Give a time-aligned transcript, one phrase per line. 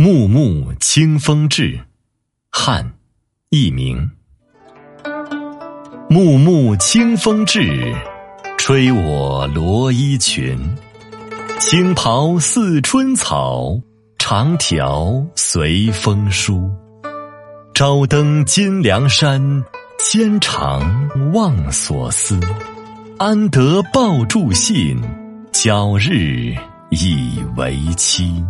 [0.00, 1.76] 木暮清风至，
[2.52, 2.92] 汉，
[3.50, 4.08] 佚名。
[6.08, 7.92] 暮暮清风至，
[8.56, 10.56] 吹我罗衣裙。
[11.58, 13.76] 青袍似春草，
[14.20, 16.70] 长条随风舒。
[17.74, 19.64] 朝登金梁山，
[19.98, 22.38] 牵肠望所思。
[23.18, 25.02] 安得报祝信，
[25.50, 26.56] 皎日
[26.90, 28.40] 以为期。